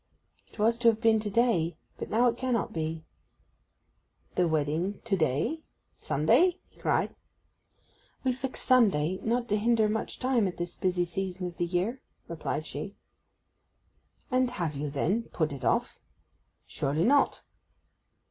[0.47, 3.03] 'It was to have been to day; but now it cannot be.'
[4.33, 7.13] 'The wedding to day—Sunday?' he cried.
[8.23, 12.01] 'We fixed Sunday not to hinder much time at this busy season of the year,'
[12.27, 12.95] replied she.
[14.31, 17.43] 'And have you, then, put it off—surely not?